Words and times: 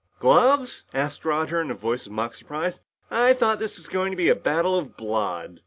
"Gloves?" 0.19 0.83
asked 0.95 1.23
Roger, 1.23 1.61
in 1.61 1.69
a 1.69 1.75
voice 1.75 2.07
of 2.07 2.11
mock 2.11 2.33
surprise. 2.33 2.79
"I 3.11 3.33
thought 3.33 3.59
this 3.59 3.77
was 3.77 3.87
going 3.87 4.09
to 4.09 4.17
be 4.17 4.29
a 4.29 4.35
battle 4.35 4.75
of 4.75 4.97
blood." 4.97 5.59